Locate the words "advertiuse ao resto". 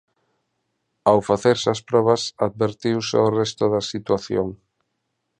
2.47-3.63